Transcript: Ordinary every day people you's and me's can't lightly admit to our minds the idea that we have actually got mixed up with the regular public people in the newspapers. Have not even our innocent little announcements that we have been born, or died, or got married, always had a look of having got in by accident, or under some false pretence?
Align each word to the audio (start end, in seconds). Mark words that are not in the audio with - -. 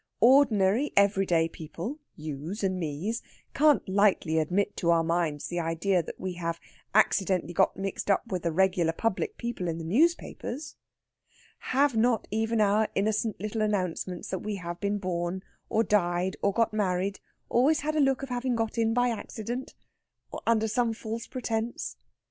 Ordinary 0.23 0.91
every 0.97 1.27
day 1.27 1.47
people 1.47 1.99
you's 2.15 2.63
and 2.63 2.79
me's 2.79 3.21
can't 3.53 3.87
lightly 3.87 4.39
admit 4.39 4.75
to 4.77 4.89
our 4.89 5.03
minds 5.03 5.47
the 5.47 5.59
idea 5.59 6.01
that 6.01 6.19
we 6.19 6.33
have 6.33 6.59
actually 6.95 7.53
got 7.53 7.77
mixed 7.77 8.09
up 8.09 8.25
with 8.31 8.41
the 8.41 8.51
regular 8.51 8.93
public 8.93 9.37
people 9.37 9.67
in 9.67 9.77
the 9.77 9.83
newspapers. 9.83 10.75
Have 11.69 11.95
not 11.95 12.27
even 12.31 12.59
our 12.59 12.87
innocent 12.95 13.39
little 13.39 13.61
announcements 13.61 14.29
that 14.29 14.39
we 14.39 14.55
have 14.55 14.79
been 14.79 14.97
born, 14.97 15.43
or 15.69 15.83
died, 15.83 16.35
or 16.41 16.51
got 16.51 16.73
married, 16.73 17.19
always 17.47 17.81
had 17.81 17.95
a 17.95 17.99
look 17.99 18.23
of 18.23 18.29
having 18.29 18.55
got 18.55 18.79
in 18.79 18.95
by 18.95 19.09
accident, 19.09 19.75
or 20.31 20.41
under 20.47 20.67
some 20.67 20.93
false 20.93 21.27
pretence? 21.27 21.95